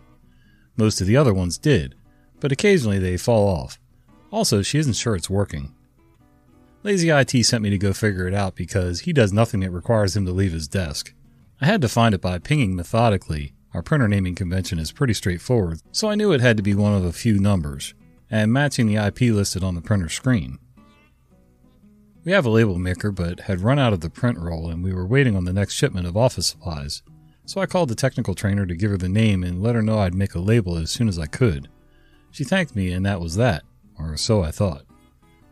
Most 0.77 1.01
of 1.01 1.07
the 1.07 1.17
other 1.17 1.35
ones 1.35 1.59
did, 1.59 1.95
but 2.41 2.53
occasionally 2.53 2.99
they 2.99 3.17
fall 3.17 3.49
off. 3.49 3.79
Also, 4.31 4.63
she 4.63 4.79
isn't 4.79 4.95
sure 4.95 5.17
it's 5.17 5.29
working. 5.29 5.75
Lazy 6.83 7.11
IT 7.11 7.45
sent 7.45 7.63
me 7.63 7.71
to 7.71 7.79
go 7.79 7.93
figure 7.93 8.29
it 8.29 8.35
out 8.35 8.55
because 8.55 9.01
he 9.01 9.13
does 9.13 9.33
nothing 9.33 9.61
that 9.61 9.71
requires 9.71 10.17
him 10.17 10.25
to 10.25 10.33
leave 10.33 10.53
his 10.53 10.69
desk. 10.69 11.13
I 11.61 11.67
had 11.67 11.81
to 11.83 11.89
find 11.89 12.15
it 12.15 12.21
by 12.21 12.39
pinging 12.39 12.77
methodically. 12.77 13.53
Our 13.75 13.83
printer 13.83 14.09
naming 14.09 14.35
convention 14.35 14.79
is 14.79 14.93
pretty 14.93 15.15
straightforward, 15.15 15.81
so 15.93 16.09
I 16.09 16.15
knew 16.15 16.33
it 16.33 16.41
had 16.41 16.57
to 16.57 16.63
be 16.63 16.75
one 16.75 16.95
of 16.95 17.05
a 17.05 17.13
few 17.13 17.39
numbers, 17.39 17.95
and 18.31 18.53
matching 18.53 18.87
the 18.87 18.97
IP 18.97 19.21
listed 19.33 19.65
on 19.65 19.75
the 19.75 19.81
printer 19.81 20.09
screen. 20.09 20.59
We 22.25 22.33
have 22.33 22.47
a 22.47 22.51
label 22.51 22.79
maker, 22.79 23.11
but 23.11 23.41
had 23.41 23.61
run 23.61 23.79
out 23.79 23.93
of 23.93 24.01
the 24.01 24.11
print 24.11 24.39
roll 24.39 24.71
and 24.71 24.85
we 24.85 24.93
were 24.93 25.07
waiting 25.07 25.35
on 25.35 25.45
the 25.45 25.53
next 25.53 25.75
shipment 25.75 26.07
of 26.07 26.17
office 26.17 26.47
supplies, 26.47 27.03
so 27.45 27.61
I 27.61 27.67
called 27.67 27.89
the 27.89 27.95
technical 27.95 28.35
trainer 28.35 28.67
to 28.67 28.77
give 28.77 28.91
her 28.91 28.99
the 28.99 29.09
name 29.09 29.43
and 29.43 29.63
let 29.63 29.75
her 29.75 29.83
know 29.83 29.99
I'd 29.99 30.15
make 30.15 30.35
a 30.35 30.41
label 30.41 30.77
as 30.77 30.91
soon 30.91 31.09
as 31.09 31.19
I 31.19 31.27
could. 31.27 31.69
She 32.31 32.45
thanked 32.45 32.77
me, 32.77 32.93
and 32.93 33.05
that 33.07 33.21
was 33.21 33.37
that, 33.37 33.65
or 33.99 34.17
so 34.17 34.43
I 34.43 34.51
thought. 34.51 34.85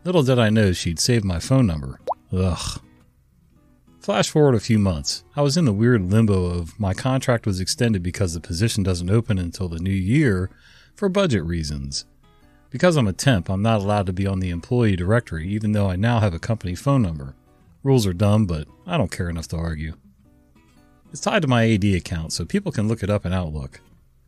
Little 0.03 0.23
did 0.23 0.39
I 0.39 0.49
know 0.49 0.71
she'd 0.71 0.99
saved 0.99 1.25
my 1.25 1.39
phone 1.39 1.67
number. 1.67 1.99
Ugh. 2.31 2.81
Flash 4.07 4.29
forward 4.29 4.55
a 4.55 4.61
few 4.61 4.79
months. 4.79 5.25
I 5.35 5.41
was 5.41 5.57
in 5.57 5.65
the 5.65 5.73
weird 5.73 6.01
limbo 6.01 6.45
of 6.45 6.79
my 6.79 6.93
contract 6.93 7.45
was 7.45 7.59
extended 7.59 8.01
because 8.01 8.33
the 8.33 8.39
position 8.39 8.81
doesn't 8.81 9.09
open 9.09 9.37
until 9.37 9.67
the 9.67 9.79
new 9.79 9.89
year 9.89 10.49
for 10.95 11.09
budget 11.09 11.43
reasons. 11.43 12.05
Because 12.69 12.95
I'm 12.95 13.09
a 13.09 13.11
temp, 13.11 13.49
I'm 13.49 13.61
not 13.61 13.81
allowed 13.81 14.05
to 14.05 14.13
be 14.13 14.25
on 14.25 14.39
the 14.39 14.49
employee 14.49 14.95
directory, 14.95 15.49
even 15.49 15.73
though 15.73 15.89
I 15.89 15.97
now 15.97 16.21
have 16.21 16.33
a 16.33 16.39
company 16.39 16.73
phone 16.73 17.01
number. 17.01 17.35
Rules 17.83 18.07
are 18.07 18.13
dumb, 18.13 18.45
but 18.45 18.69
I 18.85 18.95
don't 18.95 19.11
care 19.11 19.27
enough 19.27 19.49
to 19.49 19.57
argue. 19.57 19.95
It's 21.11 21.19
tied 21.19 21.41
to 21.41 21.49
my 21.49 21.69
AD 21.69 21.83
account, 21.83 22.31
so 22.31 22.45
people 22.45 22.71
can 22.71 22.87
look 22.87 23.03
it 23.03 23.09
up 23.09 23.25
in 23.25 23.33
Outlook. 23.33 23.81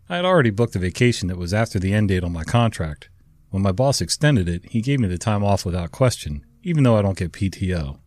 I 0.10 0.18
had 0.18 0.26
already 0.26 0.50
booked 0.50 0.76
a 0.76 0.80
vacation 0.80 1.30
that 1.30 1.38
was 1.38 1.54
after 1.54 1.80
the 1.80 1.94
end 1.94 2.10
date 2.10 2.26
on 2.26 2.34
my 2.34 2.44
contract. 2.44 3.08
When 3.50 3.64
my 3.64 3.72
boss 3.72 4.02
extended 4.02 4.50
it, 4.50 4.72
he 4.72 4.82
gave 4.82 5.00
me 5.00 5.08
the 5.08 5.18
time 5.18 5.46
off 5.46 5.66
without 5.66 5.94
question, 5.94 6.46
even 6.64 6.84
though 6.84 6.98
I 6.98 7.02
don't 7.02 7.18
get 7.18 7.32
PTO. 7.32 7.99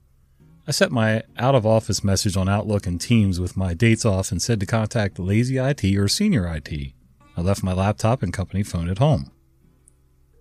I 0.64 0.70
set 0.70 0.92
my 0.92 1.24
out 1.36 1.56
of 1.56 1.66
office 1.66 2.04
message 2.04 2.36
on 2.36 2.48
Outlook 2.48 2.86
and 2.86 3.00
Teams 3.00 3.40
with 3.40 3.56
my 3.56 3.74
dates 3.74 4.04
off 4.04 4.30
and 4.30 4.40
said 4.40 4.60
to 4.60 4.66
contact 4.66 5.18
Lazy 5.18 5.58
IT 5.58 5.84
or 5.96 6.06
Senior 6.06 6.46
IT. 6.54 6.92
I 7.36 7.40
left 7.40 7.64
my 7.64 7.72
laptop 7.72 8.22
and 8.22 8.32
company 8.32 8.62
phone 8.62 8.88
at 8.88 8.98
home. 8.98 9.32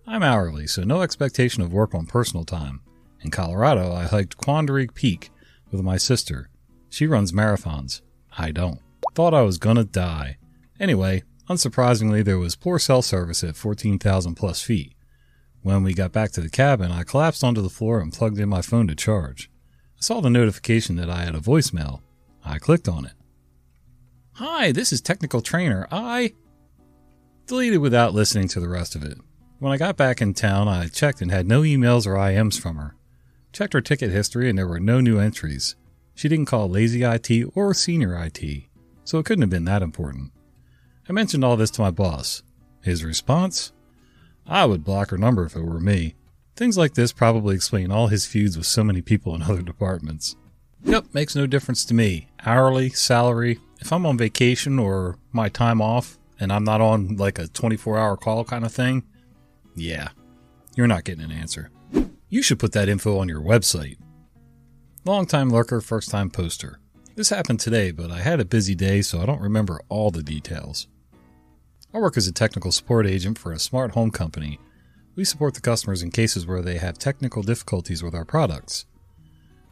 I'm 0.06 0.22
hourly, 0.22 0.68
so 0.68 0.84
no 0.84 1.02
expectation 1.02 1.64
of 1.64 1.74
work 1.74 1.96
on 1.96 2.06
personal 2.06 2.46
time. 2.46 2.82
In 3.22 3.32
Colorado, 3.32 3.94
I 3.94 4.04
hiked 4.04 4.38
Quandary 4.38 4.88
Peak 4.88 5.32
with 5.72 5.82
my 5.82 5.98
sister. 5.98 6.50
She 6.90 7.08
runs 7.08 7.32
marathons. 7.32 8.02
I 8.38 8.52
don't. 8.52 8.80
Thought 9.16 9.34
I 9.34 9.42
was 9.42 9.58
gonna 9.58 9.84
die. 9.84 10.38
Anyway, 10.80 11.24
unsurprisingly, 11.50 12.24
there 12.24 12.40
was 12.40 12.56
poor 12.56 12.78
cell 12.78 13.02
service 13.02 13.44
at 13.44 13.56
14,000 13.56 14.36
plus 14.36 14.62
feet. 14.62 14.94
When 15.64 15.82
we 15.82 15.94
got 15.94 16.12
back 16.12 16.32
to 16.34 16.42
the 16.42 16.50
cabin, 16.50 16.92
I 16.92 17.04
collapsed 17.04 17.44
onto 17.44 17.62
the 17.62 17.70
floor 17.70 18.00
and 18.00 18.14
plugged 18.14 18.40
in 18.40 18.50
my 18.50 18.62
phone 18.62 18.88
to 18.88 18.96
charge. 18.96 19.51
I 20.02 20.04
saw 20.04 20.20
the 20.20 20.32
notification 20.32 20.96
that 20.96 21.12
I 21.12 21.26
had 21.26 21.36
a 21.36 21.40
voicemail. 21.40 22.02
I 22.44 22.58
clicked 22.58 22.90
on 22.90 23.06
it. 23.06 23.14
Hi, 24.34 24.72
this 24.72 24.92
is 24.92 25.00
Technical 25.00 25.42
Trainer. 25.42 25.88
I. 25.92 26.34
Deleted 27.46 27.82
without 27.82 28.16
listening 28.16 28.48
to 28.48 28.60
the 28.60 28.68
rest 28.68 28.96
of 28.96 29.04
it. 29.04 29.20
When 29.60 29.72
I 29.72 29.78
got 29.78 29.98
back 29.98 30.20
in 30.20 30.34
town, 30.34 30.68
I 30.68 30.88
checked 30.88 31.22
and 31.22 31.30
had 31.30 31.46
no 31.46 31.62
emails 31.62 32.08
or 32.08 32.16
IMs 32.16 32.60
from 32.60 32.78
her. 32.78 32.96
Checked 33.54 33.74
her 33.74 33.82
ticket 33.82 34.10
history 34.10 34.50
and 34.50 34.58
there 34.58 34.68
were 34.68 34.80
no 34.80 35.02
new 35.02 35.20
entries. 35.20 35.76
She 36.16 36.28
didn't 36.28 36.48
call 36.48 36.68
Lazy 36.68 37.04
IT 37.04 37.52
or 37.54 37.72
Senior 37.76 38.18
IT, 38.26 38.64
so 39.04 39.20
it 39.20 39.26
couldn't 39.28 39.44
have 39.44 39.52
been 39.52 39.66
that 39.66 39.84
important. 39.84 40.32
I 41.08 41.14
mentioned 41.14 41.46
all 41.46 41.58
this 41.58 41.70
to 41.72 41.82
my 41.82 41.92
boss. 41.92 42.42
His 42.82 43.04
response? 43.04 43.72
I 44.48 44.66
would 44.66 44.84
block 44.84 45.12
her 45.12 45.18
number 45.20 45.46
if 45.46 45.56
it 45.56 45.62
were 45.62 45.80
me. 45.80 46.16
Things 46.56 46.78
like 46.78 46.94
this 46.94 47.12
probably 47.12 47.56
explain 47.56 47.92
all 47.92 48.08
his 48.08 48.26
feuds 48.26 48.58
with 48.58 48.68
so 48.68 48.84
many 48.84 49.02
people 49.02 49.34
in 49.36 49.42
other 49.44 49.62
departments. 49.62 50.36
Yep, 50.84 51.14
makes 51.14 51.36
no 51.36 51.46
difference 51.48 51.86
to 51.86 51.94
me. 51.94 52.28
Hourly, 52.46 52.90
salary, 52.90 53.60
if 53.80 53.94
I'm 53.94 54.06
on 54.06 54.18
vacation 54.18 54.80
or 54.80 55.18
my 55.32 55.50
time 55.50 55.82
off 55.82 56.18
and 56.40 56.52
I'm 56.52 56.64
not 56.64 56.82
on 56.82 57.18
like 57.18 57.38
a 57.40 57.48
24 57.48 57.98
hour 57.98 58.18
call 58.18 58.44
kind 58.44 58.66
of 58.66 58.74
thing, 58.74 59.04
yeah, 59.76 60.10
you're 60.76 60.88
not 60.88 61.04
getting 61.04 61.24
an 61.24 61.32
answer. 61.32 61.70
You 62.30 62.42
should 62.42 62.60
put 62.60 62.72
that 62.74 62.90
info 62.90 63.18
on 63.20 63.30
your 63.30 63.42
website. 63.42 63.98
Long 65.06 65.26
time 65.26 65.50
lurker, 65.50 65.82
first 65.82 66.10
time 66.10 66.30
poster. 66.30 66.80
This 67.16 67.30
happened 67.30 67.60
today, 67.60 67.92
but 67.92 68.10
I 68.10 68.20
had 68.20 68.40
a 68.40 68.46
busy 68.46 68.74
day, 68.74 69.02
so 69.02 69.20
I 69.22 69.26
don't 69.26 69.42
remember 69.42 69.82
all 69.90 70.12
the 70.12 70.24
details. 70.24 70.88
I 71.94 72.00
work 72.00 72.16
as 72.18 72.28
a 72.28 72.32
technical 72.32 72.72
support 72.72 73.06
agent 73.06 73.38
for 73.38 73.52
a 73.52 73.60
smart 73.60 73.92
home 73.92 74.12
company 74.12 74.60
we 75.22 75.26
support 75.26 75.54
the 75.54 75.62
customers 75.62 76.02
in 76.02 76.10
cases 76.10 76.48
where 76.48 76.64
they 76.64 76.80
have 76.80 76.98
technical 76.98 77.44
difficulties 77.44 78.02
with 78.02 78.16
our 78.16 78.26
products. 78.26 78.88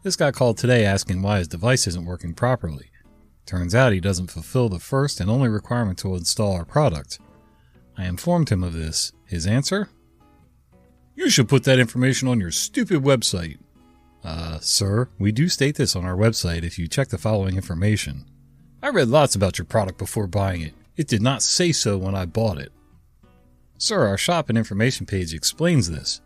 This 0.03 0.15
guy 0.15 0.29
called 0.29 0.59
today 0.59 0.85
asking 0.85 1.23
why 1.23 1.39
his 1.39 1.47
device 1.47 1.87
isn't 1.87 2.05
working 2.05 2.35
properly. 2.35 2.91
Turns 3.47 3.73
out 3.73 3.91
he 3.91 3.99
doesn't 3.99 4.29
fulfill 4.29 4.69
the 4.69 4.77
first 4.77 5.19
and 5.19 5.27
only 5.27 5.49
requirement 5.49 5.97
to 5.99 6.13
install 6.13 6.53
our 6.53 6.65
product. 6.65 7.17
I 7.97 8.05
informed 8.05 8.49
him 8.49 8.63
of 8.63 8.73
this. 8.73 9.11
His 9.25 9.47
answer? 9.47 9.89
You 11.15 11.31
should 11.31 11.49
put 11.49 11.63
that 11.63 11.79
information 11.79 12.27
on 12.27 12.39
your 12.39 12.51
stupid 12.51 13.01
website. 13.01 13.57
Uh, 14.23 14.59
sir, 14.59 15.09
we 15.17 15.31
do 15.31 15.49
state 15.49 15.77
this 15.77 15.95
on 15.95 16.05
our 16.05 16.15
website 16.15 16.61
if 16.61 16.77
you 16.77 16.87
check 16.87 17.07
the 17.07 17.17
following 17.17 17.55
information. 17.55 18.23
I 18.83 18.89
read 18.89 19.07
lots 19.07 19.33
about 19.33 19.57
your 19.57 19.65
product 19.65 19.97
before 19.97 20.27
buying 20.27 20.61
it. 20.61 20.75
It 20.95 21.07
did 21.07 21.23
not 21.23 21.41
say 21.41 21.71
so 21.71 21.97
when 21.97 22.13
I 22.13 22.25
bought 22.25 22.59
it. 22.59 22.71
Sir, 23.81 24.05
our 24.05 24.17
shop 24.17 24.50
and 24.50 24.57
information 24.57 25.05
page 25.05 25.33
explains 25.33 25.89
this. 25.89 26.19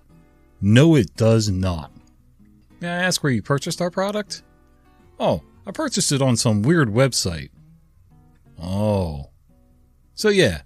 No, 0.59 0.95
it 0.95 1.15
does 1.15 1.49
not. 1.49 1.91
May 2.81 2.87
I 2.89 3.03
ask 3.03 3.21
where 3.21 3.31
you 3.31 3.43
purchased 3.43 3.79
our 3.79 3.91
product? 3.91 4.41
Oh, 5.19 5.43
I 5.67 5.71
purchased 5.71 6.11
it 6.11 6.21
on 6.21 6.35
some 6.35 6.63
weird 6.63 6.89
website. 6.89 7.51
Oh. 8.59 9.29
So, 10.15 10.29
yeah, 10.29 10.63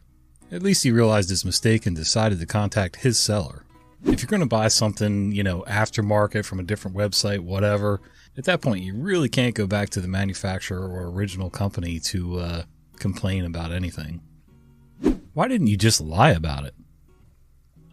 at 0.50 0.64
least 0.64 0.84
he 0.84 0.92
realized 0.92 1.30
his 1.30 1.44
mistake 1.44 1.86
and 1.86 1.96
decided 1.96 2.40
to 2.40 2.46
contact 2.46 2.96
his 2.96 3.20
seller. 3.20 3.66
If 4.06 4.22
you're 4.22 4.30
going 4.30 4.40
to 4.40 4.46
buy 4.46 4.70
something, 4.70 5.34
you 5.34 5.44
know, 5.44 5.66
aftermarket 5.68 6.46
from 6.46 6.62
a 6.62 6.64
different 6.64 6.96
website, 6.96 7.40
whatever, 7.40 8.00
at 8.38 8.46
that 8.46 8.62
point 8.62 8.84
you 8.86 8.96
really 8.96 9.28
can't 9.28 9.56
go 9.56 9.68
back 9.68 9.90
to 9.90 10.00
the 10.00 10.08
manufacturer 10.08 10.88
or 10.88 11.10
original 11.10 11.50
company 11.50 12.00
to 12.00 12.40
uh, 12.40 12.64
complain 12.98 13.44
about 13.44 13.74
anything. 13.74 14.22
Why 15.34 15.48
didn't 15.48 15.68
you 15.68 15.78
just 15.78 16.02
lie 16.02 16.32
about 16.32 16.66
it? 16.66 16.74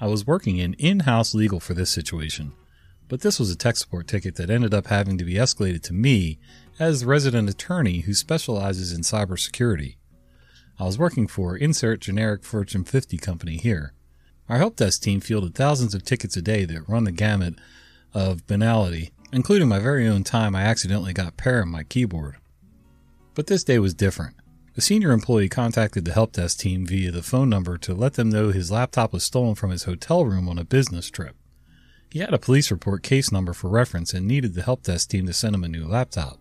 I 0.01 0.07
was 0.07 0.27
working 0.27 0.59
in 0.59 0.75
in 0.75 1.01
house 1.01 1.35
legal 1.35 1.61
for 1.61 1.75
this 1.75 1.91
situation, 1.91 2.53
but 3.09 3.21
this 3.21 3.39
was 3.39 3.51
a 3.51 3.57
tech 3.57 3.77
support 3.77 4.07
ticket 4.07 4.37
that 4.37 4.51
ended 4.51 4.75
up 4.75 4.87
having 4.87 5.19
to 5.19 5.25
be 5.25 5.35
escalated 5.35 5.83
to 5.83 5.93
me 5.93 6.39
as 6.79 7.01
the 7.01 7.07
resident 7.07 7.49
attorney 7.49 8.01
who 8.01 8.15
specializes 8.15 8.93
in 8.93 9.03
cybersecurity. 9.03 9.97
I 10.79 10.85
was 10.85 10.99
working 10.99 11.29
for 11.29 11.57
insert 11.57 12.01
generic 12.01 12.45
Fortune 12.45 12.85
50 12.85 13.17
company 13.19 13.57
here. 13.57 13.93
Our 14.49 14.59
help 14.59 14.77
desk 14.77 15.03
team 15.03 15.21
fielded 15.21 15.55
thousands 15.55 15.95
of 15.95 16.05
tickets 16.05 16.37
a 16.37 16.43
day 16.43 16.65
that 16.65 16.89
run 16.89 17.05
the 17.05 17.13
gamut 17.13 17.55
of 18.13 18.47
banality, 18.47 19.13
including 19.33 19.69
my 19.69 19.79
very 19.79 20.07
own 20.09 20.25
time 20.25 20.55
I 20.55 20.63
accidentally 20.63 21.13
got 21.13 21.37
pair 21.37 21.63
on 21.63 21.69
my 21.69 21.85
keyboard. 21.85 22.37
But 23.35 23.47
this 23.47 23.65
day 23.65 23.79
was 23.79 23.95
different. 23.95 24.37
A 24.77 24.81
senior 24.81 25.13
employee 25.13 25.49
contacted 25.49 26.05
the 26.05 26.13
help 26.13 26.33
desk 26.33 26.59
team 26.59 26.85
via 26.85 27.13
the 27.13 27.23
phone 27.23 27.49
number 27.49 27.79
to 27.79 27.95
let 27.95 28.15
them 28.15 28.29
know 28.29 28.51
his 28.51 28.73
laptop 28.73 29.13
was 29.13 29.23
stolen 29.23 29.55
from 29.55 29.71
his 29.71 29.85
hotel 29.85 30.27
room 30.27 30.49
on 30.49 30.59
a 30.59 30.65
business 30.65 31.11
trip. 31.11 31.37
He 32.11 32.19
had 32.19 32.35
a 32.35 32.39
police 32.39 32.73
report 32.73 33.05
case 33.05 33.31
number 33.31 33.53
for 33.53 33.69
reference 33.69 34.13
and 34.13 34.27
needed 34.27 34.55
the 34.55 34.63
help 34.63 34.83
desk 34.83 35.11
team 35.11 35.27
to 35.27 35.33
send 35.33 35.55
him 35.55 35.63
a 35.63 35.69
new 35.69 35.87
laptop. 35.87 36.39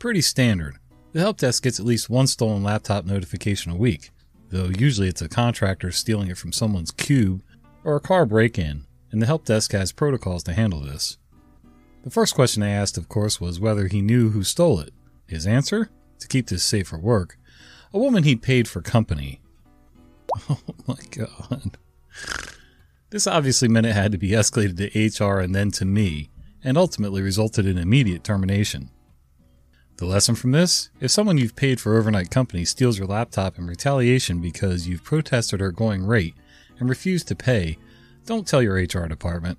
Pretty 0.00 0.20
standard. 0.20 0.78
The 1.12 1.20
help 1.20 1.36
desk 1.36 1.62
gets 1.62 1.78
at 1.78 1.86
least 1.86 2.10
one 2.10 2.26
stolen 2.26 2.64
laptop 2.64 3.04
notification 3.04 3.70
a 3.70 3.76
week, 3.76 4.10
though 4.50 4.70
usually 4.76 5.06
it's 5.06 5.22
a 5.22 5.28
contractor 5.28 5.92
stealing 5.92 6.28
it 6.28 6.38
from 6.38 6.52
someone's 6.52 6.90
cube 6.90 7.42
or 7.84 7.94
a 7.94 8.00
car 8.00 8.26
break 8.26 8.58
in, 8.58 8.84
and 9.12 9.22
the 9.22 9.26
help 9.26 9.44
desk 9.44 9.70
has 9.70 9.92
protocols 9.92 10.42
to 10.44 10.54
handle 10.54 10.80
this. 10.80 11.18
The 12.02 12.10
first 12.10 12.34
question 12.34 12.64
I 12.64 12.70
asked, 12.70 12.98
of 12.98 13.08
course, 13.08 13.40
was 13.40 13.60
whether 13.60 13.86
he 13.86 14.02
knew 14.02 14.30
who 14.30 14.42
stole 14.42 14.80
it. 14.80 14.92
His 15.28 15.46
answer? 15.46 15.88
To 16.22 16.28
keep 16.28 16.48
this 16.48 16.64
safe 16.64 16.88
for 16.88 16.98
work, 16.98 17.36
a 17.92 17.98
woman 17.98 18.24
he'd 18.24 18.42
paid 18.42 18.68
for 18.68 18.80
company. 18.82 19.40
Oh 20.48 20.58
my 20.86 20.96
god. 21.10 21.76
This 23.10 23.26
obviously 23.26 23.68
meant 23.68 23.84
it 23.84 23.92
had 23.92 24.12
to 24.12 24.18
be 24.18 24.30
escalated 24.30 24.78
to 24.78 25.24
HR 25.24 25.40
and 25.40 25.54
then 25.54 25.70
to 25.72 25.84
me, 25.84 26.30
and 26.64 26.78
ultimately 26.78 27.20
resulted 27.20 27.66
in 27.66 27.76
immediate 27.76 28.24
termination. 28.24 28.90
The 29.98 30.06
lesson 30.06 30.34
from 30.34 30.52
this 30.52 30.88
if 31.00 31.10
someone 31.10 31.36
you've 31.36 31.54
paid 31.54 31.80
for 31.80 31.98
overnight 31.98 32.30
company 32.30 32.64
steals 32.64 32.98
your 32.98 33.06
laptop 33.06 33.58
in 33.58 33.66
retaliation 33.66 34.40
because 34.40 34.88
you've 34.88 35.04
protested 35.04 35.60
her 35.60 35.70
going 35.70 36.06
rate 36.06 36.34
and 36.80 36.88
refused 36.88 37.28
to 37.28 37.36
pay, 37.36 37.76
don't 38.24 38.48
tell 38.48 38.62
your 38.62 38.76
HR 38.76 39.06
department. 39.06 39.58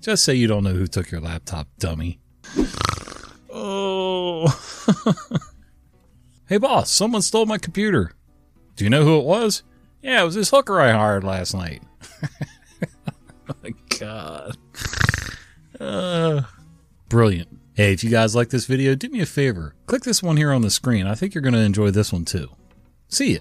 Just 0.00 0.24
say 0.24 0.34
you 0.34 0.48
don't 0.48 0.64
know 0.64 0.74
who 0.74 0.88
took 0.88 1.10
your 1.10 1.20
laptop, 1.20 1.68
dummy. 1.78 2.18
Oh. 3.50 4.46
Hey 6.48 6.56
boss, 6.56 6.88
someone 6.90 7.20
stole 7.20 7.44
my 7.44 7.58
computer. 7.58 8.12
Do 8.74 8.84
you 8.84 8.88
know 8.88 9.04
who 9.04 9.18
it 9.18 9.24
was? 9.26 9.62
Yeah, 10.02 10.22
it 10.22 10.24
was 10.24 10.34
this 10.34 10.48
hooker 10.48 10.80
I 10.80 10.92
hired 10.92 11.22
last 11.22 11.52
night. 11.52 11.82
oh 12.82 13.54
my 13.62 13.74
god. 13.98 14.56
Uh, 15.78 16.42
brilliant. 17.10 17.50
Hey, 17.74 17.92
if 17.92 18.02
you 18.02 18.08
guys 18.08 18.34
like 18.34 18.48
this 18.48 18.64
video, 18.64 18.94
do 18.94 19.10
me 19.10 19.20
a 19.20 19.26
favor. 19.26 19.74
Click 19.84 20.04
this 20.04 20.22
one 20.22 20.38
here 20.38 20.50
on 20.50 20.62
the 20.62 20.70
screen. 20.70 21.06
I 21.06 21.14
think 21.14 21.34
you're 21.34 21.42
going 21.42 21.52
to 21.52 21.60
enjoy 21.60 21.90
this 21.90 22.14
one 22.14 22.24
too. 22.24 22.48
See 23.08 23.34
ya. 23.34 23.40